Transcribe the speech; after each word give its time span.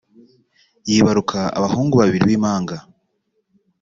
yibaruka 0.89 1.39
abahungu 1.57 1.93
babiri 2.01 2.23
b’impanga 2.29 2.75